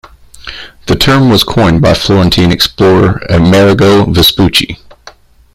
The 0.87 0.95
term 0.95 1.29
was 1.29 1.43
coined 1.43 1.83
by 1.83 1.93
Florentine 1.93 2.51
explorer 2.51 3.21
Amerigo 3.31 4.03
Vespucci. 4.05 4.79